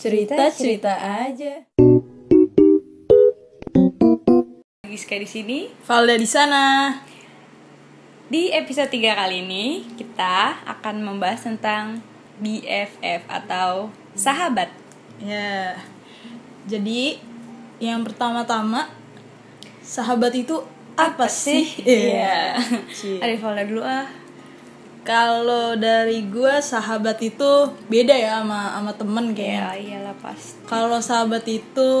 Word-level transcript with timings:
cerita-cerita 0.00 0.96
aja. 0.96 1.68
Giska 4.88 5.20
di 5.20 5.28
sini. 5.28 5.68
Valda 5.84 6.16
di 6.16 6.24
sana. 6.24 6.96
Di 8.32 8.48
episode 8.48 8.88
3 8.88 9.12
kali 9.12 9.44
ini 9.44 9.84
kita 10.00 10.64
akan 10.64 11.04
membahas 11.04 11.44
tentang 11.44 12.00
BFF 12.40 13.28
atau 13.28 13.92
sahabat. 14.16 14.72
Ya. 15.20 15.76
Jadi 16.64 17.20
yang 17.76 18.00
pertama-tama 18.00 18.88
sahabat 19.84 20.32
itu 20.32 20.64
apa, 20.96 21.28
sih? 21.28 21.68
Iya. 21.84 22.56
Cie. 22.88 23.20
Ada 23.20 23.36
Valda 23.36 23.68
dulu 23.68 23.84
ah. 23.84 24.08
Kalau 25.02 25.74
dari 25.74 26.22
gue 26.24 26.60
sahabat 26.60 27.16
itu 27.20 27.50
beda 27.86 28.12
ya 28.12 28.38
sama 28.38 28.60
sama 28.70 28.92
temen 28.92 29.26
Ya 29.28 29.34
kayaknya. 29.34 29.72
iyalah 29.74 30.16
pasti. 30.18 30.60
Kalau 30.64 30.98
sahabat 31.00 31.44
itu 31.44 31.92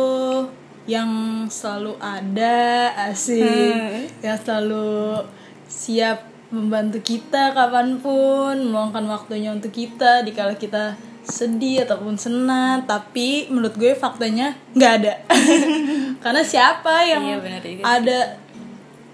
yang 0.84 1.10
selalu 1.46 1.94
ada 1.96 2.58
asik, 3.06 3.40
Hmm. 3.72 4.04
yang 4.20 4.36
selalu 4.36 5.22
siap 5.64 6.18
membantu 6.50 6.98
kita 7.00 7.52
kapan 7.52 7.96
pun, 7.96 8.58
meluangkan 8.60 9.06
waktunya 9.06 9.48
untuk 9.48 9.70
kita 9.70 10.20
dikala 10.20 10.52
kita 10.54 10.98
sedih 11.22 11.84
ataupun 11.84 12.16
senang. 12.16 12.82
Tapi 12.84 13.46
menurut 13.48 13.74
gue 13.74 13.94
faktanya 13.94 14.58
nggak 14.72 14.92
ada, 14.98 15.14
karena 16.22 16.42
siapa 16.42 16.94
yang 17.02 17.22
Iya, 17.24 17.60
sih. 17.62 17.80
ada 17.80 18.18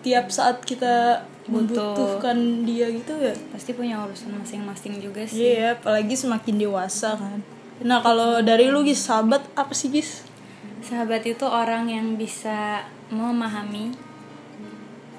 tiap 0.01 0.27
saat 0.29 0.63
kita 0.63 1.23
Butuh. 1.47 1.63
membutuhkan 1.63 2.37
dia 2.67 2.87
gitu 2.91 3.15
ya. 3.23 3.35
Pasti 3.55 3.73
punya 3.73 4.03
urusan 4.03 4.35
masing-masing 4.35 4.99
juga 4.99 5.23
sih. 5.27 5.57
Iya, 5.57 5.79
apalagi 5.79 6.15
semakin 6.19 6.55
dewasa 6.59 7.15
kan. 7.15 7.41
Nah 7.87 8.01
kalau 8.03 8.41
dari 8.43 8.67
lu 8.73 8.83
Gis, 8.83 9.05
sahabat 9.07 9.47
apa 9.55 9.71
sih 9.71 9.93
Gis? 9.93 10.27
Sahabat 10.83 11.23
itu 11.27 11.45
orang 11.47 11.87
yang 11.87 12.19
bisa 12.19 12.87
memahami 13.11 13.95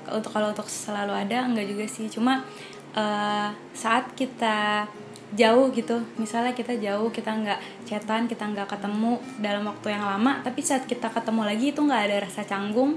untuk 0.07 0.31
kalau 0.31 0.55
untuk 0.55 0.67
selalu 0.67 1.11
ada 1.11 1.47
enggak 1.47 1.67
juga 1.67 1.85
sih 1.87 2.07
cuma 2.07 2.43
eh, 2.95 3.49
saat 3.75 4.15
kita 4.15 4.87
jauh 5.35 5.67
gitu 5.75 5.99
misalnya 6.15 6.55
kita 6.55 6.79
jauh 6.79 7.11
kita 7.11 7.35
nggak 7.35 7.59
chatan 7.83 8.31
kita 8.31 8.47
nggak 8.47 8.63
ketemu 8.71 9.19
dalam 9.43 9.67
waktu 9.67 9.91
yang 9.91 10.07
lama 10.07 10.39
tapi 10.39 10.63
saat 10.63 10.87
kita 10.87 11.11
ketemu 11.11 11.43
lagi 11.43 11.75
itu 11.75 11.83
nggak 11.83 12.03
ada 12.07 12.17
rasa 12.23 12.47
canggung 12.47 12.95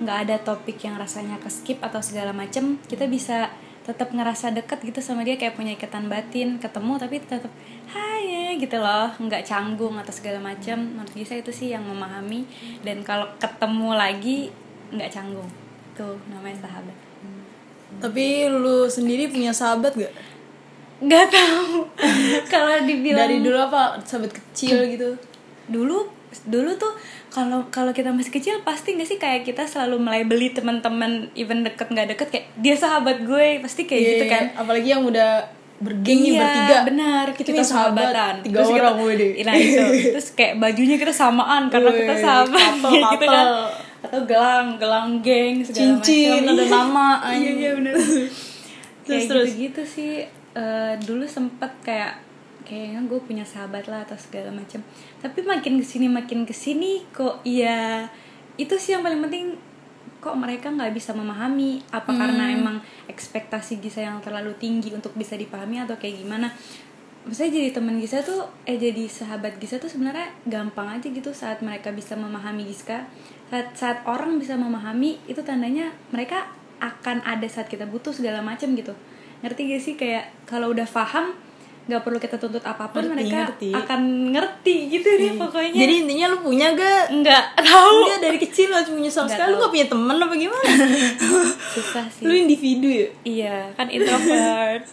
nggak 0.00 0.18
ada 0.28 0.36
topik 0.40 0.80
yang 0.80 0.96
rasanya 0.96 1.36
ke 1.42 1.50
skip 1.52 1.78
atau 1.84 2.00
segala 2.00 2.32
macem 2.32 2.80
kita 2.88 3.04
bisa 3.10 3.52
tetap 3.82 4.14
ngerasa 4.14 4.54
deket 4.54 4.78
gitu 4.86 5.02
sama 5.02 5.26
dia 5.26 5.34
kayak 5.34 5.58
punya 5.58 5.74
ikatan 5.74 6.06
batin 6.06 6.62
ketemu 6.62 7.02
tapi 7.02 7.18
tetap 7.18 7.50
hai 7.90 8.22
ya," 8.22 8.48
gitu 8.54 8.78
loh. 8.78 9.10
Nggak 9.18 9.42
canggung 9.42 9.98
atau 9.98 10.14
segala 10.14 10.38
macam 10.38 10.78
menurut 10.78 11.10
Gisa 11.10 11.34
itu 11.34 11.50
sih 11.50 11.74
yang 11.74 11.82
memahami. 11.82 12.46
Dan 12.86 13.02
kalau 13.02 13.26
ketemu 13.42 13.90
lagi 13.90 14.54
nggak 14.94 15.10
canggung. 15.10 15.50
Tuh 15.98 16.14
namanya 16.30 16.62
sahabat. 16.62 16.94
Tapi 17.98 18.48
lu 18.48 18.86
sendiri 18.88 19.28
punya 19.28 19.52
sahabat 19.52 19.98
gak? 19.98 20.14
nggak 21.02 21.26
tahu. 21.34 21.82
Kalau 22.52 22.86
dibilang 22.86 23.26
Dari 23.26 23.42
dulu 23.42 23.58
apa? 23.58 23.98
Sahabat 24.06 24.30
kecil 24.30 24.86
gitu? 24.86 25.18
dulu 25.70 26.10
dulu 26.42 26.72
tuh 26.74 26.92
kalau 27.28 27.68
kalau 27.68 27.90
kita 27.90 28.08
masih 28.08 28.30
kecil 28.30 28.60
pasti 28.60 28.92
nggak 28.92 29.06
sih 29.06 29.16
kayak 29.16 29.42
kita 29.42 29.62
selalu 29.62 30.00
mulai 30.00 30.22
beli 30.22 30.50
teman-teman 30.50 31.12
even 31.32 31.60
deket 31.60 31.86
nggak 31.86 32.08
deket 32.10 32.28
kayak 32.28 32.46
dia 32.56 32.74
sahabat 32.74 33.20
gue 33.20 33.58
pasti 33.58 33.82
kayak 33.82 34.02
gitu 34.02 34.24
Iya, 34.24 34.30
kan 34.30 34.44
Apalagi 34.56 34.88
yang 34.88 35.02
udah 35.02 35.44
bergeng 35.78 36.20
nih 36.20 36.32
iya, 36.32 36.40
bertiga. 36.40 36.76
benar 36.84 37.26
Kita 37.28 37.48
kita, 37.50 37.62
sahabat, 37.62 38.06
sahabatan 38.06 38.34
tiga 38.40 38.56
Terus 38.56 38.68
kita- 38.70 38.82
orang, 38.84 38.96
wede. 39.02 39.28
nah 39.40 39.54
itu 39.54 39.82
terus 40.14 40.28
kayak 40.32 40.54
bajunya 40.56 40.96
kita 40.96 41.12
samaan 41.12 41.62
karena 41.68 41.90
kita 41.90 42.14
Wih, 42.14 42.22
sahabat 42.22 42.72
kayak 42.78 43.02
gitu 43.12 43.26
kan 43.26 43.46
atau 44.02 44.20
gelang 44.24 44.66
gelang 44.76 45.08
geng 45.20 45.54
segala 45.60 45.78
Cincin, 45.98 46.42
macam. 46.42 46.54
ada 46.54 46.64
nama. 46.76 47.08
iya 47.30 47.50
iya 47.52 47.70
benar 47.72 47.94
Terus, 47.94 48.30
kayak 49.04 49.26
terus. 49.26 49.46
gitu 49.48 49.58
gitu 49.60 49.82
sih 49.84 50.12
Eh, 50.52 50.94
dulu 51.00 51.24
sempet 51.24 51.72
kayak 51.80 52.12
kayaknya 52.62 53.04
gue 53.06 53.20
punya 53.22 53.44
sahabat 53.46 53.86
lah 53.86 54.06
atau 54.06 54.16
segala 54.18 54.50
macam. 54.54 54.80
Tapi 55.20 55.38
makin 55.44 55.78
ke 55.78 55.84
sini 55.86 56.06
makin 56.08 56.46
ke 56.48 56.54
sini 56.54 57.04
kok 57.14 57.42
iya 57.46 58.08
itu 58.56 58.74
sih 58.76 58.94
yang 58.96 59.02
paling 59.02 59.20
penting 59.26 59.56
kok 60.22 60.38
mereka 60.38 60.70
nggak 60.70 60.94
bisa 60.94 61.10
memahami 61.10 61.82
apa 61.90 62.14
karena 62.14 62.54
emang 62.54 62.78
ekspektasi 63.10 63.82
Gisa 63.82 64.06
yang 64.06 64.22
terlalu 64.22 64.54
tinggi 64.54 64.94
untuk 64.94 65.18
bisa 65.18 65.34
dipahami 65.34 65.82
atau 65.82 65.98
kayak 65.98 66.22
gimana. 66.22 66.54
Maksudnya 67.26 67.58
jadi 67.58 67.68
teman 67.74 67.98
Gisa 67.98 68.22
tuh 68.22 68.46
eh 68.62 68.78
jadi 68.78 69.10
sahabat 69.10 69.58
Gisa 69.58 69.82
tuh 69.82 69.90
sebenarnya 69.90 70.30
gampang 70.46 70.94
aja 70.94 71.10
gitu 71.10 71.34
saat 71.34 71.58
mereka 71.58 71.90
bisa 71.90 72.14
memahami 72.14 72.66
Giska. 72.70 73.10
Saat 73.50 73.74
saat 73.74 73.98
orang 74.06 74.38
bisa 74.38 74.54
memahami 74.54 75.18
itu 75.26 75.42
tandanya 75.42 75.90
mereka 76.14 76.46
akan 76.82 77.22
ada 77.22 77.46
saat 77.46 77.66
kita 77.66 77.86
butuh 77.86 78.14
segala 78.14 78.42
macam 78.42 78.74
gitu. 78.74 78.94
Ngerti 79.42 79.60
gak 79.74 79.82
sih? 79.82 79.94
Kayak 79.98 80.30
kalau 80.46 80.70
udah 80.70 80.86
paham 80.86 81.34
nggak 81.82 82.02
perlu 82.06 82.18
kita 82.22 82.38
tuntut 82.38 82.62
apa 82.62 82.86
pun 82.94 83.02
Ngerti, 83.02 83.10
mereka 83.10 83.38
ngerti. 83.42 83.70
akan 83.74 84.00
ngerti 84.30 84.76
gitu 84.86 85.08
deh 85.18 85.34
pokoknya 85.34 85.74
Jadi 85.74 85.92
intinya 86.06 86.26
lu 86.30 86.38
punya 86.38 86.66
gak? 86.78 87.10
nggak 87.10 87.44
tahu 87.58 87.96
Enggak 88.06 88.20
dari 88.22 88.38
kecil 88.38 88.70
gak 88.70 88.86
punya 88.86 89.10
sama 89.10 89.26
Nggak 89.26 89.34
sekali 89.34 89.50
Lu 89.50 89.56
gak 89.58 89.72
punya 89.74 89.86
temen 89.90 90.16
apa 90.22 90.34
gimana? 90.38 90.62
susah 91.74 92.06
sih 92.06 92.22
lu 92.22 92.32
individu 92.38 92.86
ya? 92.86 93.08
Iya, 93.26 93.56
kan 93.74 93.90
introvert. 93.90 94.84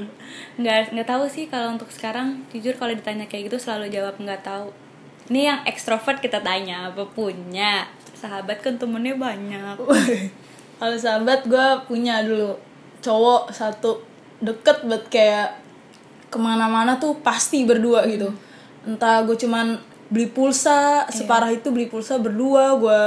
nggak 0.60 0.92
nggak 0.92 1.08
tahu 1.08 1.24
sih 1.30 1.46
kalau 1.46 1.78
untuk 1.78 1.88
sekarang 1.94 2.42
jujur 2.50 2.74
kalau 2.74 2.92
ditanya 2.92 3.24
kayak 3.30 3.46
gitu 3.52 3.62
selalu 3.62 3.92
jawab 3.92 4.18
nggak 4.18 4.42
tahu. 4.42 4.74
Ini 5.30 5.40
yang 5.46 5.60
ekstrovert 5.62 6.18
kita 6.18 6.42
tanya 6.42 6.90
apa 6.90 7.06
punya 7.06 7.86
sahabat 8.18 8.58
kan 8.64 8.80
temennya 8.82 9.14
banyak. 9.14 9.78
Kalau 10.82 10.96
sahabat 10.98 11.46
gue 11.46 11.66
punya 11.86 12.26
dulu 12.26 12.58
cowok 12.98 13.54
satu 13.54 14.02
deket 14.42 14.82
buat 14.90 15.06
kayak 15.06 15.61
ke 16.32 16.38
mana-mana 16.40 16.96
tuh 16.96 17.20
pasti 17.20 17.68
berdua 17.68 18.08
gitu. 18.08 18.32
Entah 18.88 19.20
gue 19.28 19.36
cuman 19.36 19.76
beli 20.08 20.32
pulsa 20.32 21.04
separah 21.12 21.52
itu 21.52 21.68
beli 21.68 21.88
pulsa 21.92 22.16
berdua 22.16 22.76
gue 22.80 23.02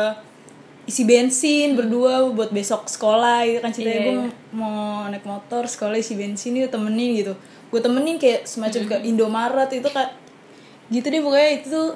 isi 0.85 1.01
bensin 1.01 1.73
berdua 1.73 2.29
buat 2.29 2.53
besok 2.53 2.85
sekolah 2.85 3.41
gitu 3.49 3.59
kan. 3.65 3.73
Ceritanya 3.73 3.97
Iya, 3.97 4.05
gue 4.05 4.17
mau 4.53 5.09
naik 5.09 5.25
motor 5.25 5.65
sekolah 5.65 5.97
isi 5.97 6.13
bensin 6.13 6.53
itu 6.53 6.69
temenin 6.69 7.17
gitu. 7.17 7.33
Gue 7.73 7.81
temenin 7.81 8.21
kayak 8.21 8.45
semacam 8.45 8.81
ke 8.93 8.95
Indomaret 9.09 9.69
itu 9.73 9.89
kayak 9.89 10.13
gitu 10.93 11.09
deh 11.09 11.21
pokoknya 11.25 11.49
itu 11.57 11.67
tuh 11.73 11.89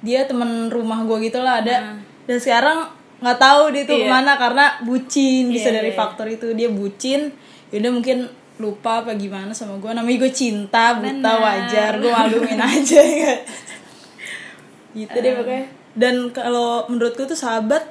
dia 0.00 0.24
temen 0.24 0.72
rumah 0.72 1.04
gue 1.04 1.28
gitu 1.28 1.44
lah 1.44 1.60
ada. 1.60 2.00
Dan 2.24 2.38
sekarang 2.40 2.88
nggak 3.20 3.36
tahu 3.36 3.62
dia 3.76 3.84
tuh 3.84 4.00
Iya. 4.00 4.08
ke 4.08 4.12
mana 4.16 4.32
karena 4.40 4.64
bucin 4.88 5.52
bisa 5.52 5.68
Iya, 5.68 5.84
dari 5.84 5.92
iya. 5.92 5.98
faktor 6.00 6.26
itu. 6.32 6.56
Dia 6.56 6.72
bucin 6.72 7.36
yaudah 7.68 7.92
mungkin 7.92 8.18
lupa 8.60 9.00
apa 9.00 9.16
gimana 9.16 9.50
sama 9.50 9.74
gue 9.74 9.88
namanya 9.90 10.18
gue 10.18 10.30
cinta 10.30 10.94
buta 10.94 11.08
Benar. 11.10 11.36
wajar 11.38 11.92
gue 11.96 12.12
malumin 12.12 12.60
aja 12.60 13.00
ya 13.22 13.34
gitu 14.92 15.10
Eh. 15.10 15.20
deh 15.20 15.32
pokoknya 15.34 15.64
dan 15.92 16.14
kalau 16.30 16.86
menurutku 16.86 17.24
tuh 17.24 17.34
sahabat 17.34 17.82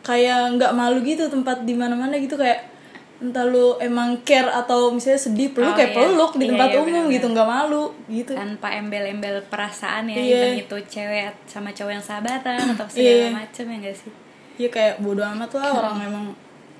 kayak 0.00 0.58
nggak 0.58 0.72
malu 0.72 1.00
gitu 1.00 1.24
tempat 1.26 1.62
di 1.62 1.72
mana-mana 1.72 2.16
gitu 2.16 2.34
kayak 2.34 2.68
entah 3.16 3.40
lu 3.42 3.78
emang 3.78 4.20
care 4.20 4.50
atau 4.50 4.90
misalnya 4.90 5.16
sedih 5.22 5.48
peluk 5.48 5.72
Oh, 5.72 5.72
kayak 5.72 5.90
iya. 5.90 5.98
peluk 5.98 6.32
di 6.34 6.44
Iya, 6.44 6.50
tempat 6.50 6.68
iya, 6.68 6.76
umum 6.76 6.84
benar-benar. 6.90 7.14
gitu 7.14 7.26
nggak 7.30 7.48
malu 7.48 7.84
gitu 8.06 8.32
Tanpa 8.34 8.68
embel-embel 8.74 9.36
perasaan 9.46 10.04
ya, 10.06 10.14
Iya. 10.14 10.36
even 10.36 10.52
itu 10.60 10.76
cewek 10.84 11.32
sama 11.46 11.70
cowok 11.70 11.92
yang 11.94 12.04
sahabatan 12.04 12.58
atau 12.74 12.84
Iya. 12.84 12.92
segala 12.92 13.28
macam 13.38 13.64
ya 13.64 13.76
gak 13.80 13.96
sih? 13.96 14.12
ya 14.54 14.68
kayak 14.68 14.94
bodo 14.98 15.22
amat 15.24 15.50
lah 15.52 15.64
Hmm. 15.64 15.78
orang 15.78 15.96
emang 16.10 16.26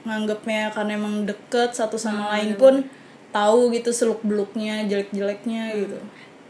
nganggapnya 0.05 0.63
karena 0.71 0.93
emang 0.95 1.15
deket 1.25 1.71
satu 1.73 1.97
Hmm, 1.97 2.05
sama 2.05 2.25
lain 2.31 2.51
pun 2.55 2.75
tahu 3.34 3.75
gitu 3.75 3.91
seluk 3.91 4.22
beluknya 4.22 4.87
jelek 4.87 5.11
jeleknya 5.11 5.75
Hmm. 5.75 5.81
gitu 5.83 5.99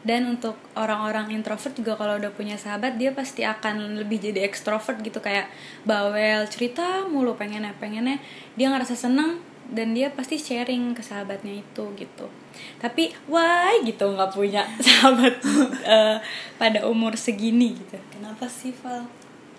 Dan 0.04 0.28
untuk 0.28 0.60
orang-orang 0.76 1.32
introvert 1.32 1.72
juga 1.72 1.96
kalau 1.96 2.20
udah 2.20 2.28
punya 2.36 2.60
sahabat 2.60 3.00
dia 3.00 3.16
pasti 3.16 3.40
akan 3.40 3.96
lebih 3.96 4.20
jadi 4.20 4.44
ekstrovert 4.44 5.00
gitu 5.00 5.16
kayak 5.16 5.48
bawel 5.88 6.44
cerita 6.44 7.08
mulu 7.08 7.32
pengennya 7.40 7.72
pengennya 7.80 8.20
dia 8.52 8.68
ngerasa 8.68 8.92
seneng 8.92 9.40
dan 9.72 9.96
dia 9.96 10.12
pasti 10.12 10.36
sharing 10.36 10.92
ke 10.92 11.00
sahabatnya 11.00 11.56
itu 11.56 11.84
gitu. 11.96 12.28
Tapi 12.76 13.16
why 13.32 13.80
gitu 13.80 14.12
nggak 14.12 14.28
punya 14.36 14.68
sahabat 14.84 15.40
eh, 15.88 16.20
pada 16.60 16.84
umur 16.84 17.16
segini 17.16 17.72
gitu. 17.72 17.96
Kenapa 18.12 18.44
sih 18.44 18.76
Val? 18.84 19.08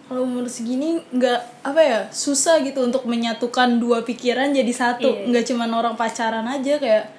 Kalau 0.05 0.21
umur 0.21 0.45
segini 0.45 1.01
nggak 1.09 1.65
apa 1.65 1.81
ya 1.81 1.99
susah 2.13 2.61
gitu 2.61 2.85
untuk 2.85 3.09
menyatukan 3.09 3.81
dua 3.81 4.05
pikiran 4.05 4.53
jadi 4.53 4.69
satu. 4.69 5.09
Iya. 5.09 5.25
nggak 5.33 5.45
cuman 5.49 5.69
orang 5.73 5.95
pacaran 5.97 6.45
aja 6.45 6.77
kayak 6.77 7.09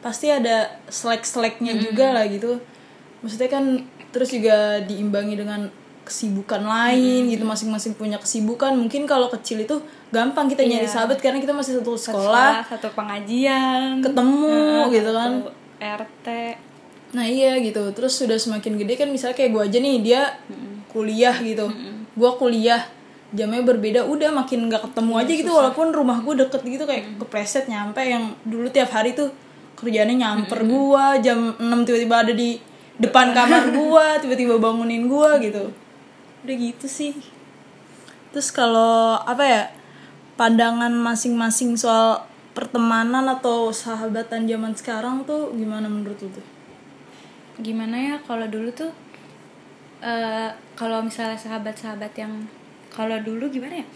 pasti 0.00 0.30
ada 0.30 0.78
slack 0.86 1.26
slacknya 1.26 1.74
juga 1.76 2.14
lah 2.14 2.24
gitu. 2.30 2.62
Maksudnya 3.20 3.50
kan 3.50 3.64
terus 4.14 4.30
juga 4.30 4.78
diimbangi 4.86 5.34
dengan 5.34 5.70
kesibukan 6.06 6.62
lain 6.66 7.30
gitu 7.30 7.42
masing-masing 7.46 7.94
punya 7.94 8.18
kesibukan. 8.18 8.74
Mungkin 8.74 9.06
kalau 9.06 9.26
kecil 9.30 9.62
itu 9.62 9.78
gampang 10.10 10.46
kita 10.46 10.62
nyari 10.66 10.86
Iya. 10.86 10.94
sahabat 11.02 11.18
karena 11.18 11.38
kita 11.38 11.54
masih 11.54 11.78
satu 11.82 11.94
sekolah 11.94 12.62
satu 12.66 12.90
pengajian 12.94 14.02
ketemu 14.02 14.50
Heeh, 14.50 14.82
gitu 14.94 15.10
kan. 15.14 15.30
RT 15.78 16.26
Nah 17.10 17.26
iya 17.26 17.58
gitu. 17.58 17.90
Terus 17.90 18.14
sudah 18.14 18.38
semakin 18.38 18.78
gede 18.78 18.94
kan 18.94 19.10
misalnya 19.10 19.34
kayak 19.34 19.50
gue 19.50 19.62
aja 19.66 19.78
nih 19.82 19.96
dia 19.98 20.22
kuliah 20.94 21.34
gitu. 21.42 21.66
Gue 22.16 22.30
kuliah 22.38 22.82
jamnya 23.30 23.62
berbeda 23.62 24.06
udah 24.10 24.34
makin 24.34 24.66
nggak 24.66 24.90
ketemu 24.90 25.12
Iya, 25.14 25.22
aja 25.22 25.32
gitu 25.38 25.52
walaupun 25.54 25.94
rumah 25.94 26.18
gue 26.18 26.34
deket 26.34 26.66
gitu 26.66 26.82
kayak 26.82 27.14
kepreset 27.22 27.70
nyampe 27.70 28.02
yang 28.02 28.34
dulu 28.42 28.66
tiap 28.66 28.90
hari 28.90 29.14
tuh 29.14 29.30
kerjaannya 29.80 30.16
nyamper 30.20 30.60
gua 30.68 31.16
jam 31.24 31.56
6 31.56 31.88
tiba-tiba 31.88 32.16
ada 32.20 32.32
di 32.36 32.60
depan 33.00 33.32
kamar 33.32 33.70
gua 33.80 34.20
tiba-tiba 34.20 34.60
bangunin 34.60 35.08
gua 35.08 35.40
gitu. 35.40 35.72
Udah 36.44 36.56
gitu 36.60 36.86
sih. 36.86 37.16
Terus 38.30 38.52
kalau 38.52 39.16
apa 39.24 39.44
ya 39.48 39.62
pandangan 40.36 40.92
masing-masing 40.92 41.80
soal 41.80 42.28
pertemanan 42.52 43.24
atau 43.26 43.72
sahabatan 43.72 44.44
zaman 44.44 44.76
sekarang 44.76 45.24
tuh 45.24 45.56
gimana 45.56 45.88
menurut 45.88 46.20
lu 46.20 46.28
tuh? 46.28 46.46
Gimana 47.60 47.96
ya 47.96 48.16
kalau 48.28 48.44
dulu 48.44 48.68
tuh 48.76 48.92
eh 50.00 50.48
kalau 50.76 51.04
misalnya 51.04 51.36
sahabat-sahabat 51.36 52.12
yang 52.16 52.32
kalau 52.88 53.20
dulu 53.20 53.48
gimana 53.52 53.80
ya? 53.80 53.86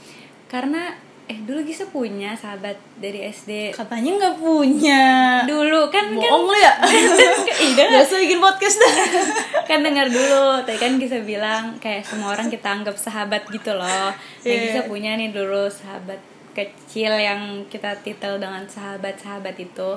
Karena 0.47 0.93
eh 1.25 1.41
dulu 1.41 1.65
Gisa 1.65 1.89
punya 1.89 2.37
sahabat 2.37 2.77
dari 3.01 3.25
SD 3.25 3.73
katanya 3.73 4.11
nggak 4.21 4.37
punya. 4.45 5.05
Dulu 5.49 5.89
kan 5.89 6.13
kan 6.13 6.21
bohong 6.21 6.53
lu 6.53 6.59
ya? 6.61 6.73
Iya. 7.65 7.85
biasa 7.97 8.21
bikin 8.21 8.41
podcast 8.45 8.77
dah. 8.77 8.95
Kan 9.69 9.81
dengar 9.81 10.05
dulu 10.13 10.61
tadi 10.69 10.77
kan 10.77 11.01
Gisa 11.01 11.25
bilang 11.25 11.81
kayak 11.81 12.05
semua 12.05 12.37
orang 12.37 12.53
kita 12.53 12.69
anggap 12.69 12.93
sahabat 13.01 13.49
gitu 13.49 13.73
loh. 13.73 14.13
Nah 14.13 14.45
Iya. 14.45 14.61
Gisa 14.69 14.81
punya 14.85 15.17
nih 15.17 15.33
dulu 15.33 15.65
sahabat 15.73 16.21
kecil 16.53 17.17
yang 17.17 17.65
kita 17.73 17.97
titel 18.05 18.37
dengan 18.37 18.69
sahabat-sahabat 18.69 19.57
itu. 19.57 19.91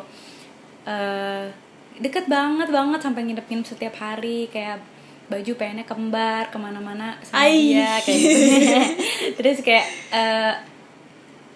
Eh 0.88 1.52
deket 2.00 2.30
banget 2.32 2.72
banget 2.72 3.04
sampai 3.04 3.28
nginep-nginep 3.28 3.68
setiap 3.68 4.00
hari 4.00 4.48
kayak 4.48 4.80
baju 5.28 5.52
pengennya 5.60 5.84
kembar 5.84 6.48
ke 6.48 6.58
mana-mana 6.58 7.20
sama 7.20 7.44
Ai. 7.44 7.76
dia 7.76 8.00
kayak 8.00 8.20
gitu. 8.20 8.76
Terus 9.40 9.58
kayak 9.60 9.88
eh, 10.16 10.54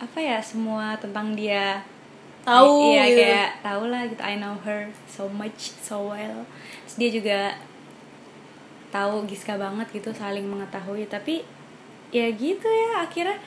apa 0.01 0.19
ya 0.19 0.37
semua 0.43 0.99
tentang 0.99 1.31
dia. 1.33 1.79
Tahu 2.41 2.97
iya 2.97 3.05
gitu. 3.05 3.21
kayak 3.21 3.49
tahu 3.61 3.83
lah 3.93 4.01
gitu 4.09 4.21
I 4.25 4.35
know 4.41 4.57
her 4.65 4.91
so 5.07 5.31
much 5.31 5.71
so 5.79 6.11
well. 6.11 6.43
Terus 6.83 6.95
dia 6.99 7.09
juga 7.13 7.39
tahu 8.91 9.23
Giska 9.29 9.55
banget 9.55 9.87
gitu 9.95 10.11
saling 10.11 10.43
mengetahui. 10.51 11.07
Tapi 11.07 11.45
ya 12.11 12.27
gitu 12.27 12.67
ya 12.67 13.07
akhirnya 13.07 13.39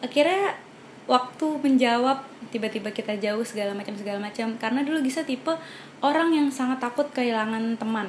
akhirnya 0.00 0.56
waktu 1.04 1.46
menjawab 1.60 2.24
tiba-tiba 2.48 2.88
kita 2.94 3.12
jauh 3.20 3.44
segala 3.44 3.76
macam 3.76 3.92
segala 3.92 4.24
macam. 4.24 4.56
Karena 4.56 4.80
dulu 4.86 5.04
Gisa 5.04 5.20
tipe 5.26 5.52
orang 6.00 6.32
yang 6.32 6.48
sangat 6.48 6.80
takut 6.80 7.12
kehilangan 7.12 7.76
teman 7.76 8.08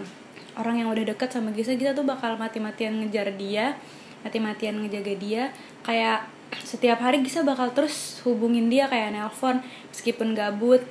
orang 0.58 0.82
yang 0.82 0.90
udah 0.90 1.14
deket 1.14 1.30
sama 1.30 1.54
Gisa 1.54 1.78
kita 1.78 1.94
tuh 1.94 2.04
bakal 2.04 2.36
mati-matian 2.36 2.98
ngejar 3.00 3.34
dia 3.38 3.78
mati-matian 4.26 4.82
ngejaga 4.82 5.14
dia. 5.16 5.44
Kayak 5.86 6.28
setiap 6.64 7.00
hari 7.04 7.22
Gisa 7.22 7.44
bakal 7.44 7.72
terus 7.76 8.20
hubungin 8.24 8.72
dia 8.72 8.88
kayak 8.88 9.14
nelpon 9.14 9.62
meskipun 9.92 10.34
gabut 10.34 10.82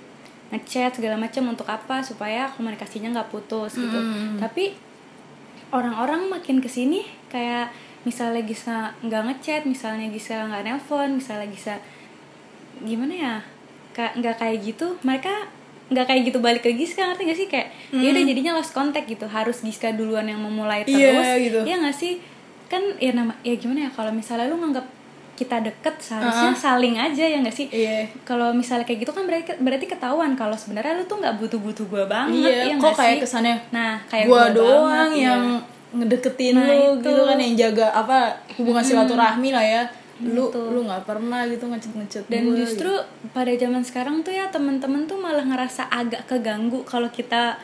ngechat 0.55 0.95
segala 0.95 1.19
macam 1.19 1.51
untuk 1.51 1.67
apa 1.67 2.01
supaya 2.07 2.47
komunikasinya 2.55 3.11
nggak 3.13 3.31
putus 3.33 3.75
gitu. 3.77 3.99
Tapi 4.39 4.77
orang-orang 5.75 6.31
makin 6.31 6.63
ke 6.63 6.71
sini 6.71 7.03
kayak 7.33 7.73
misalnya 8.07 8.47
Gisa 8.47 8.95
nggak 9.03 9.23
ngechat 9.33 9.63
misalnya 9.67 10.07
Gisa 10.13 10.47
nggak 10.47 10.63
nelpon 10.63 11.19
misalnya 11.19 11.49
Gisa 11.51 11.75
gimana 12.85 13.15
ya 13.17 13.35
nggak 13.97 14.37
kayak 14.37 14.61
gitu 14.61 15.01
mereka 15.01 15.49
nggak 15.89 16.05
kayak 16.05 16.23
gitu 16.29 16.39
balik 16.45 16.63
ke 16.67 16.75
Giska 16.75 17.09
ngerti 17.09 17.23
gak 17.25 17.39
sih? 17.39 17.49
Kayak 17.49 17.69
ya 17.89 18.09
udah 18.09 18.23
jadinya 18.25 18.53
lost 18.53 18.71
contact 18.71 19.07
gitu 19.07 19.27
harus 19.27 19.61
Giska 19.61 19.91
duluan 19.91 20.25
yang 20.25 20.39
memulai 20.39 20.83
terus 20.83 20.97
Iya, 20.97 21.39
gitu. 21.39 21.61
ya 21.63 21.77
nggak 21.77 21.95
sih 21.95 22.19
kan 22.67 22.83
ya 22.97 23.13
nama 23.13 23.31
ya 23.41 23.55
gimana 23.55 23.81
ya 23.83 23.91
kalau 23.91 24.11
misalnya 24.11 24.47
lu 24.47 24.57
nganggap 24.57 24.83
kita 25.35 25.61
deket 25.61 25.95
seharusnya 26.01 26.51
saling 26.57 26.97
aja 26.97 27.23
ya 27.23 27.39
nggak 27.39 27.53
sih 27.53 27.69
Iya. 27.69 28.09
kalau 28.23 28.51
misalnya 28.51 28.83
kayak 28.83 29.05
gitu 29.05 29.13
kan 29.13 29.23
berarti 29.23 29.55
berarti 29.57 29.87
ketahuan 29.87 30.33
kalau 30.33 30.55
sebenarnya 30.55 30.97
lu 30.97 31.05
tuh 31.05 31.21
nggak 31.21 31.37
butuh 31.37 31.61
butuh 31.61 31.85
gue 31.85 32.05
banget 32.07 32.41
iya 32.43 32.73
ya 32.73 32.75
kok 32.77 32.91
kayak 32.93 33.15
sih? 33.15 33.23
kesannya 33.23 33.57
nah 33.69 34.01
kayak 34.07 34.27
gua 34.27 34.49
doang 34.51 34.83
banget, 34.83 35.13
iya. 35.15 35.29
yang 35.31 35.43
ngedeketin 35.93 36.53
Nah, 36.53 36.67
lu 36.67 36.75
itu. 36.97 37.07
gitu 37.07 37.23
kan 37.23 37.39
yang 37.39 37.55
jaga 37.55 37.87
apa 37.95 38.19
hubungan 38.57 38.83
silaturahmi 38.83 39.51
lah 39.51 39.63
ya 39.63 39.83
lu 40.19 40.49
Itu. 40.49 40.61
lu 40.73 40.81
nggak 40.83 41.05
pernah 41.05 41.45
gitu 41.45 41.69
ngecet 41.69 41.93
ngecet 41.95 42.25
dan 42.27 42.43
justru 42.51 42.89
pada 43.31 43.53
zaman 43.53 43.85
sekarang 43.85 44.25
tuh 44.25 44.33
ya 44.33 44.49
temen-temen 44.49 45.05
tuh 45.05 45.21
malah 45.21 45.45
ngerasa 45.45 45.87
agak 45.87 46.25
keganggu 46.25 46.81
kalau 46.83 47.07
kita 47.07 47.61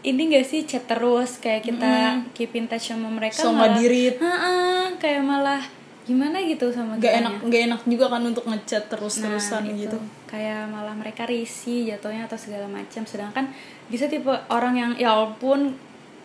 ini 0.00 0.32
gak 0.32 0.46
sih 0.48 0.64
chat 0.64 0.88
terus 0.88 1.36
kayak 1.36 1.60
kita 1.66 1.92
keep 2.32 2.56
in 2.56 2.64
touch 2.64 2.88
sama 2.88 3.12
mereka 3.12 3.36
So 3.36 3.52
malah. 3.52 3.76
Ha-ha, 4.16 4.54
kayak 4.96 5.20
malah 5.20 5.60
gimana 6.08 6.40
gitu 6.42 6.72
sama 6.72 6.96
gak 6.96 7.04
kitanya. 7.04 7.20
enak 7.20 7.34
gak 7.46 7.62
enak 7.70 7.80
juga 7.84 8.06
kan 8.08 8.22
untuk 8.24 8.44
ngechat 8.48 8.84
terus 8.88 9.20
Nah, 9.20 9.30
terusan 9.30 9.62
itu. 9.68 9.86
gitu 9.86 9.98
kayak 10.26 10.66
malah 10.66 10.96
mereka 10.96 11.22
risih 11.28 11.86
jatuhnya 11.86 12.26
atau 12.26 12.34
segala 12.40 12.66
macam 12.66 13.04
sedangkan 13.04 13.52
bisa 13.86 14.08
tipe 14.08 14.32
orang 14.48 14.74
yang 14.74 14.90
ya 14.96 15.12
walaupun 15.12 15.76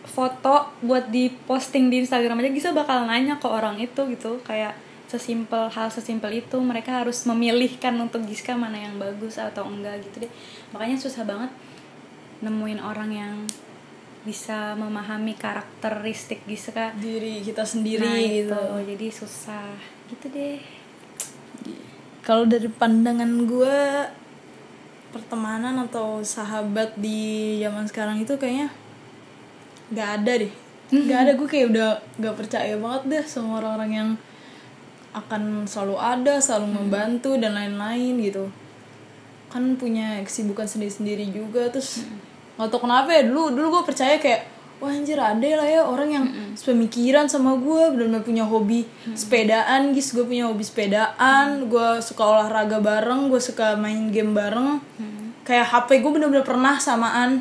foto 0.06 0.70
buat 0.80 1.10
di 1.10 1.28
posting 1.46 1.90
di 1.90 2.02
Instagram 2.02 2.38
aja 2.38 2.50
bisa 2.50 2.68
bakal 2.70 3.04
nanya 3.06 3.36
ke 3.36 3.46
orang 3.46 3.76
itu 3.76 4.06
gitu 4.10 4.38
kayak 4.42 4.74
sesimpel 5.06 5.70
hal 5.70 5.86
sesimpel 5.86 6.34
itu 6.34 6.56
mereka 6.58 7.02
harus 7.02 7.22
memilihkan 7.26 7.94
untuk 7.98 8.22
Giska 8.26 8.58
mana 8.58 8.78
yang 8.80 8.98
bagus 8.98 9.38
atau 9.38 9.66
enggak 9.66 10.02
gitu 10.02 10.26
deh 10.26 10.32
makanya 10.74 10.98
susah 10.98 11.22
banget 11.22 11.50
nemuin 12.42 12.80
orang 12.82 13.10
yang 13.10 13.34
bisa 14.26 14.74
memahami 14.74 15.38
karakteristik 15.38 16.42
Giska 16.50 16.90
diri 16.98 17.38
kita 17.46 17.62
sendiri 17.62 18.02
nah, 18.02 18.18
gitu. 18.18 18.58
Itu. 18.58 18.82
jadi 18.90 19.06
susah. 19.14 19.70
Gitu 20.10 20.26
deh. 20.34 20.58
Kalau 22.26 22.42
dari 22.42 22.66
pandangan 22.66 23.30
gue 23.46 23.78
pertemanan 25.14 25.78
atau 25.86 26.26
sahabat 26.26 26.98
di 26.98 27.62
zaman 27.62 27.86
sekarang 27.86 28.18
itu 28.18 28.34
kayaknya 28.34 28.74
nggak 29.94 30.08
ada 30.20 30.32
deh. 30.42 30.52
Nggak 30.90 31.18
ada. 31.22 31.32
Gue 31.38 31.46
kayak 31.46 31.66
udah 31.70 31.90
nggak 32.18 32.34
percaya 32.34 32.74
banget 32.74 33.02
deh 33.06 33.24
sama 33.30 33.62
orang-orang 33.62 33.90
yang 33.94 34.10
akan 35.14 35.64
selalu 35.70 35.96
ada 35.96 36.42
selalu 36.42 36.82
membantu 36.82 37.38
dan 37.38 37.54
lain-lain 37.54 38.18
gitu. 38.26 38.50
Kan 39.54 39.78
punya 39.78 40.18
kesibukan 40.26 40.66
sendiri-sendiri 40.66 41.30
juga 41.30 41.70
terus 41.70 42.02
nggak 42.56 42.68
tau 42.72 42.80
kenapa 42.80 43.12
ya 43.12 43.28
dulu 43.28 43.52
dulu 43.52 43.66
gue 43.80 43.82
percaya 43.92 44.16
kayak 44.16 44.56
wah 44.76 44.92
anjir 44.92 45.16
ada 45.16 45.48
lah 45.56 45.68
ya 45.68 45.80
orang 45.88 46.08
yang 46.12 46.26
sepemikiran 46.52 47.28
sama 47.28 47.56
gue 47.56 47.96
benar-benar 47.96 48.24
punya 48.24 48.44
hobi 48.44 48.84
sepedaan 49.16 49.96
guys. 49.96 50.12
Gue 50.12 50.24
punya 50.28 50.48
hobi 50.48 50.64
sepedaan 50.64 51.68
gue 51.68 51.88
suka 52.04 52.22
olahraga 52.24 52.80
bareng 52.80 53.32
gue 53.32 53.40
suka 53.40 53.76
main 53.80 54.12
game 54.12 54.36
bareng. 54.36 54.80
Kayak 55.48 55.66
HP 55.72 56.04
gue 56.04 56.12
benar-benar 56.12 56.44
pernah 56.44 56.76
samaan. 56.76 57.40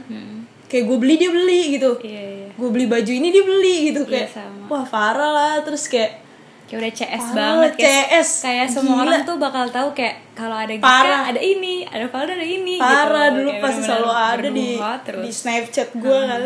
Kayak 0.71 0.83
gue 0.89 0.97
beli 0.97 1.15
dia 1.19 1.31
beli 1.31 1.61
gitu. 1.75 1.91
Iya 2.01 2.23
iya. 2.23 2.49
Gue 2.55 2.69
beli 2.71 2.85
baju 2.87 3.11
ini 3.11 3.27
dia 3.31 3.43
beli 3.43 3.75
gitu. 3.91 4.01
Kayak 4.07 4.31
sama. 4.31 4.65
wah 4.71 4.85
parah 4.87 5.31
lah. 5.31 5.55
Terus 5.67 5.91
kayak 5.91 6.24
kayak 6.65 6.79
udah 6.79 6.91
CS 6.91 7.05
Parah, 7.23 7.35
banget 7.35 7.71
kayak, 7.75 8.05
CS. 8.09 8.29
kayak 8.41 8.67
semua 8.67 8.93
Gila. 8.95 9.03
orang 9.05 9.21
tuh 9.23 9.37
bakal 9.37 9.65
tahu 9.67 9.89
kayak 9.91 10.15
kalau 10.33 10.55
ada 10.55 10.73
Giska 10.73 10.87
Parah. 10.87 11.21
ada 11.27 11.37
ini 11.39 11.75
ada 11.83 12.05
Valda 12.05 12.33
ada 12.33 12.43
ini 12.43 12.75
parah 12.75 13.25
gitu. 13.27 13.35
dulu 13.35 13.49
Kayak 13.51 13.63
pasti 13.63 13.81
selalu 13.83 14.09
ada 14.09 14.49
di 14.49 14.67
terus. 15.03 15.21
di 15.21 15.31
Snapchat 15.31 15.89
gue 15.93 16.19
kan 16.23 16.41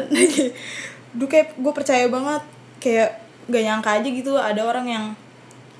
dulu 1.16 1.28
kayak 1.28 1.48
gue 1.56 1.74
percaya 1.74 2.06
banget 2.08 2.44
kayak 2.78 3.10
gak 3.46 3.64
nyangka 3.64 3.90
aja 3.94 4.08
gitu 4.08 4.34
ada 4.36 4.62
orang 4.62 4.86
yang 4.86 5.06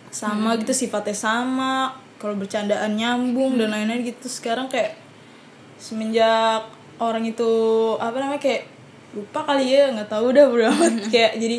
sama 0.10 0.50
Hmm. 0.50 0.60
gitu 0.60 0.74
sifatnya 0.74 1.13
sama 1.13 1.74
kalau 2.15 2.34
bercandaan 2.34 2.91
nyambung 2.93 3.53
Hmm. 3.53 3.60
dan 3.60 3.69
lain-lain 3.72 4.01
gitu 4.03 4.25
sekarang 4.25 4.65
kayak 4.65 4.96
semenjak 5.77 6.65
orang 6.98 7.24
itu 7.24 7.51
apa 7.96 8.15
namanya 8.15 8.39
kayak 8.39 8.67
lupa 9.12 9.41
kali 9.43 9.69
ya 9.69 9.89
nggak 9.91 10.08
tahu 10.08 10.31
udah 10.31 10.46
amat 10.48 10.93
Hmm. 10.96 11.10
kayak 11.10 11.34
jadi 11.36 11.58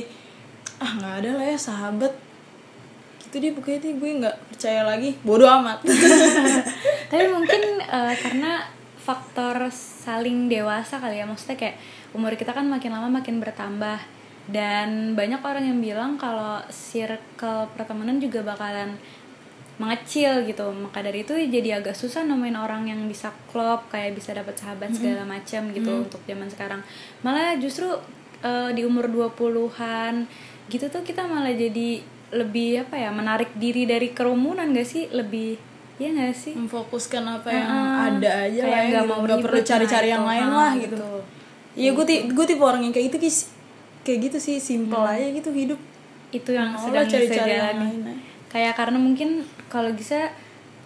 ah 0.79 0.91
nggak 0.95 1.15
ada 1.19 1.31
lah 1.35 1.47
ya 1.47 1.59
sahabat 1.59 2.13
gitu 3.31 3.39
deh 3.39 3.55
pokoknya 3.55 3.79
deh 3.79 3.95
gue 3.95 4.11
nggak 4.27 4.37
percaya 4.51 4.83
lagi. 4.83 5.15
Bodo 5.23 5.47
amat. 5.47 5.87
Tapi 7.15 7.25
mungkin 7.31 7.63
eh, 7.79 8.15
karena 8.19 8.67
faktor 8.99 9.71
saling 9.71 10.51
dewasa 10.51 10.99
kali 10.99 11.23
ya 11.23 11.31
maksudnya 11.31 11.55
kayak 11.55 11.79
umur 12.11 12.35
kita 12.35 12.51
kan 12.51 12.67
makin 12.67 12.91
lama 12.91 13.07
makin 13.07 13.39
bertambah. 13.39 14.03
Dan 14.51 15.15
banyak 15.15 15.39
orang 15.47 15.63
yang 15.63 15.79
bilang 15.79 16.19
kalau 16.19 16.59
circle 16.75 17.71
pertemanan 17.79 18.19
juga 18.19 18.43
bakalan 18.43 18.99
mengecil 19.79 20.43
gitu. 20.43 20.75
Maka 20.75 21.07
dari 21.07 21.23
itu 21.23 21.39
jadi 21.39 21.79
agak 21.79 21.95
susah 21.95 22.27
nemuin 22.27 22.59
orang 22.59 22.91
yang 22.91 22.99
bisa 23.07 23.31
klop 23.55 23.87
kayak 23.95 24.19
bisa 24.19 24.35
dapat 24.35 24.59
sahabat 24.59 24.91
segala 24.91 25.23
macam 25.23 25.71
gitu 25.71 26.03
untuk 26.03 26.19
zaman 26.27 26.51
sekarang. 26.51 26.83
Malah 27.23 27.55
justru 27.63 27.95
eh, 28.43 28.75
di 28.75 28.83
umur 28.83 29.07
20-an 29.07 30.27
gitu 30.67 30.91
tuh 30.91 31.03
kita 31.07 31.31
malah 31.31 31.55
jadi 31.55 32.03
lebih 32.31 32.87
apa 32.87 32.95
ya 32.95 33.11
menarik 33.11 33.51
diri 33.59 33.85
dari 33.85 34.15
kerumunan 34.15 34.71
gak 34.71 34.87
sih? 34.87 35.11
Lebih 35.11 35.59
ya 35.99 36.09
gak 36.11 36.35
sih? 36.35 36.55
Memfokuskan 36.55 37.23
apa 37.27 37.49
yang 37.51 37.69
Heeh. 37.69 38.07
ada 38.17 38.31
aja 38.47 38.63
lah 38.65 38.71
ya 38.71 38.81
nggak 38.89 39.05
gitu. 39.05 39.11
mau 39.11 39.21
ribet, 39.27 39.43
perlu 39.45 39.61
cari-cari 39.61 40.09
nah 40.09 40.15
yang 40.15 40.25
lain 40.25 40.49
lah 40.49 40.73
gitu. 40.79 40.97
Iya 41.77 41.91
gue 41.95 42.05
tipe 42.07 42.23
gue 42.31 42.45
tipe 42.47 42.63
orang 42.63 42.83
yang 42.87 42.95
kayak 42.95 43.07
gitu 43.13 43.19
kis. 43.21 43.39
Kayak 44.01 44.19
gitu 44.31 44.39
sih 44.41 44.57
simple 44.57 45.03
aja 45.05 45.29
gitu 45.29 45.51
hidup. 45.53 45.81
itu 46.31 46.55
yang 46.55 46.71
Mau 46.71 46.87
sedang 46.87 47.03
lah 47.03 47.11
cari-cari 47.11 47.51
saya 47.51 47.75
yang 47.75 47.83
lain, 47.83 48.01
eh. 48.07 48.19
kayak 48.47 48.79
karena 48.79 49.03
mungkin 49.03 49.43
kalau 49.67 49.91
bisa 49.91 50.31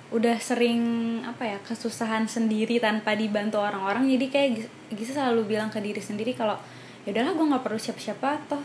udah 0.09 0.41
sering 0.41 0.81
apa 1.21 1.45
ya 1.45 1.59
kesusahan 1.61 2.25
sendiri 2.25 2.81
tanpa 2.81 3.13
dibantu 3.13 3.61
orang-orang 3.61 4.09
jadi 4.09 4.27
kayak 4.33 4.49
Gis- 4.57 4.73
Gisa 4.97 5.13
selalu 5.21 5.53
bilang 5.53 5.69
ke 5.69 5.85
diri 5.85 6.01
sendiri 6.01 6.33
kalau 6.33 6.57
ya 7.05 7.13
udahlah 7.13 7.37
gue 7.37 7.45
nggak 7.53 7.61
perlu 7.61 7.77
siapa-siapa 7.77 8.49
toh. 8.49 8.65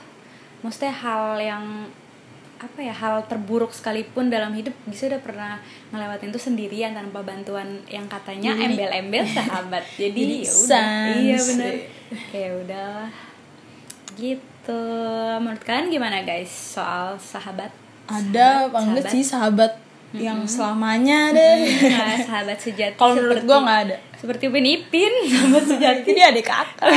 Maksudnya 0.64 0.96
hal 0.96 1.36
yang 1.36 1.64
apa 2.60 2.80
ya 2.84 2.92
hal 2.92 3.24
terburuk 3.32 3.72
sekalipun 3.72 4.28
dalam 4.28 4.52
hidup 4.52 4.76
Gisa 4.92 5.08
udah 5.08 5.24
pernah 5.24 5.64
ngelewatin 5.96 6.28
itu 6.36 6.42
sendirian 6.44 6.92
tanpa 6.92 7.24
bantuan 7.24 7.80
yang 7.88 8.04
katanya 8.12 8.52
embel-embel 8.60 9.24
sahabat. 9.40 9.88
Jadi 9.96 10.20
Jadi 10.20 10.36
ya 10.44 10.52
udah. 10.52 10.92
Iya 11.16 11.38
benar 11.40 11.74
kayak 12.30 12.52
udahlah. 12.68 13.12
Gitu. 14.20 14.84
Menurut 15.40 15.64
kalian 15.64 15.88
gimana 15.88 16.18
guys 16.28 16.52
soal 16.52 17.16
sahabat? 17.16 17.72
Ada 18.12 18.68
apa 18.68 18.78
enggak 18.84 19.08
sahabat. 19.08 19.14
sih 19.16 19.24
sahabat? 19.24 19.74
yang 20.10 20.42
selamanya 20.50 21.30
deh. 21.30 21.70
Nah, 21.86 22.18
sahabat 22.18 22.58
sejati 22.58 22.98
Kalau 23.02 23.14
menurut 23.14 23.46
gue 23.46 23.58
nggak 23.62 23.80
ada. 23.86 23.98
Seperti 24.20 24.44
Upin 24.46 24.68
Ipin 24.68 25.14
sahabat 25.26 25.64
sejati 25.66 26.10
dia 26.10 26.28
adik 26.28 26.44
kakak. 26.44 26.92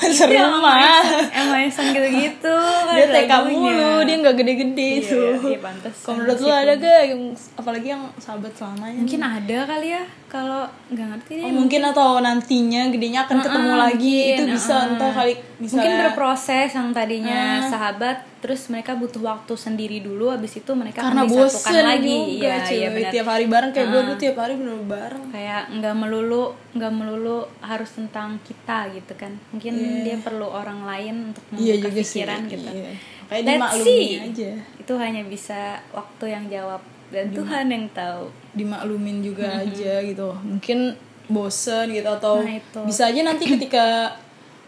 Serumah. 0.00 1.00
emang 1.30 1.60
Esan 1.62 1.90
gitu-gitu 1.90 2.56
Dia 2.88 3.06
TK 3.06 3.32
mulu, 3.46 4.02
dia 4.02 4.16
nggak 4.16 4.36
gede-gede 4.36 4.90
Iya, 4.98 5.06
tuh. 5.06 5.34
iya, 5.46 5.58
pantesan 5.58 6.02
Kalau 6.02 6.16
menurut 6.18 6.38
ada 6.42 6.72
gak 6.74 7.00
yang 7.06 7.22
apalagi 7.54 7.88
yang 7.88 8.02
sahabat 8.16 8.52
selamanya? 8.52 8.98
mungkin 8.98 9.20
ada 9.22 9.58
kali 9.66 9.88
ya 9.90 10.02
kalau 10.26 10.62
nggak 10.88 11.06
ngerti 11.10 11.32
deh 11.34 11.42
Oh, 11.42 11.54
mungkin 11.56 11.80
atau 11.82 12.08
nantinya 12.18 12.82
gedenya 12.88 13.20
akan 13.24 13.36
ketemu 13.40 13.68
Heeh, 13.68 13.80
lagi 13.80 14.14
mungkin, 14.14 14.34
itu 14.36 14.44
bisa 14.52 14.74
heeh. 14.76 14.90
entah 14.90 15.10
kali 15.10 15.32
bisa 15.58 15.72
mungkin 15.74 15.92
berproses 15.98 16.68
yang 16.70 16.88
tadinya 16.90 17.40
Ah. 17.58 17.66
sahabat 17.66 18.16
terus 18.40 18.62
mereka 18.66 18.94
butuh 18.94 19.20
waktu 19.20 19.52
sendiri 19.54 20.00
dulu 20.00 20.30
habis 20.30 20.54
itu 20.54 20.72
mereka 20.72 21.04
karena 21.04 21.28
bosen 21.28 21.76
lagi 21.76 22.08
juga 22.30 22.56
iya 22.56 22.56
iya 22.64 22.88
benar 22.88 23.10
tiap 23.10 23.28
hari 23.28 23.44
bareng 23.46 23.70
kayak 23.70 23.86
gue 23.86 24.00
Ah. 24.00 24.06
gue 24.06 24.16
tiap 24.18 24.36
hari 24.38 24.54
bener 24.54 24.80
bareng 24.80 25.24
kayak 25.28 25.62
nggak 25.74 25.94
melulu 26.10 26.50
nggak 26.74 26.90
melulu 26.90 27.46
harus 27.62 27.94
tentang 27.94 28.42
kita 28.42 28.90
gitu 28.90 29.14
kan. 29.14 29.30
Mungkin 29.54 29.74
dia 30.02 30.18
perlu 30.18 30.42
orang 30.44 30.82
lain 30.82 31.30
untuk 31.30 31.44
iya 31.54 31.78
membuka 31.78 31.86
juga 31.86 32.00
sih 32.02 32.18
pikiran 32.18 32.40
gitu. 32.50 32.70
Iya. 32.74 32.92
kayak 33.30 33.42
Let's 33.46 33.78
see. 33.80 34.06
aja. 34.18 34.50
Itu 34.74 34.92
hanya 34.98 35.22
bisa 35.22 35.78
waktu 35.90 36.24
yang 36.26 36.50
jawab. 36.50 36.82
Dan 37.10 37.30
Tuhan 37.30 37.66
yang 37.66 37.86
tahu. 37.90 38.26
dimaklumin 38.50 39.22
juga 39.22 39.62
aja 39.62 40.02
gitu. 40.02 40.34
Mungkin 40.42 40.98
bosen 41.26 41.86
gitu 41.90 42.06
atau 42.08 42.42
Nah, 42.42 42.58
itu. 42.58 42.80
bisa 42.82 43.06
aja 43.06 43.22
nanti 43.22 43.46
ketika 43.46 44.10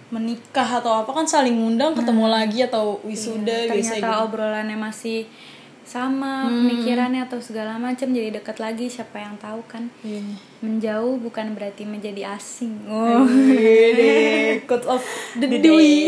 menikah 0.09 0.79
atau 0.79 1.03
apa 1.03 1.11
kan 1.11 1.27
saling 1.27 1.57
ngundang 1.57 1.97
ketemu 1.97 2.29
lagi 2.29 2.63
atau 2.63 3.03
wisuda 3.03 3.67
Nah. 3.67 3.75
ternyata 3.75 3.99
gitu. 3.99 4.23
obrolannya 4.23 4.79
masih 4.79 5.27
sama 5.83 6.47
Hmm. 6.47 6.65
pemikirannya 6.65 7.23
atau 7.23 7.39
segala 7.39 7.75
macam 7.75 8.09
jadi 8.09 8.31
dekat 8.33 8.57
lagi 8.57 8.87
siapa 8.87 9.19
yang 9.19 9.35
tahu 9.37 9.61
kan 9.67 9.91
Iya. 10.01 10.23
menjauh 10.59 11.19
bukan 11.19 11.53
berarti 11.53 11.83
menjadi 11.83 12.33
asing 12.33 12.87
oh 12.87 13.27
Code 14.65 14.87
of 14.95 15.03
the 15.35 15.47
Dewey. 15.53 15.99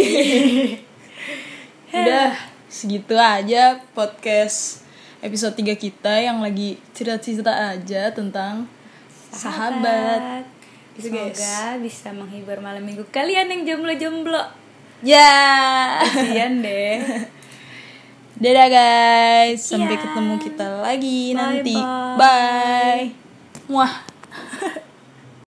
Udah 1.90 2.34
segitu 2.66 3.14
aja 3.14 3.78
podcast 3.92 4.82
episode 5.20 5.54
3 5.54 5.74
kita 5.74 6.10
yang 6.18 6.38
lagi 6.38 6.74
cerita-cerita 6.90 7.50
aja 7.72 8.10
tentang 8.10 8.66
sahabat. 9.30 10.42
Gitu, 10.94 11.10
guys. 11.10 11.34
semoga 11.34 11.58
bisa 11.80 12.08
menghibur 12.10 12.58
malam 12.58 12.78
minggu 12.80 13.02
kalian 13.08 13.50
yang 13.50 13.62
jomblo-jomblo 13.64 14.38
Ya. 15.02 15.98
kasian 16.00 16.62
deh 16.62 17.02
Dadah 18.44 18.68
guys, 18.68 19.64
sampai 19.64 19.96
yeah. 19.96 20.04
ketemu 20.04 20.34
kita 20.36 20.68
lagi 20.84 21.32
bye, 21.32 21.36
nanti. 21.40 21.76
Bye. 21.80 22.16
bye. 22.20 23.04
Muah. 23.72 23.94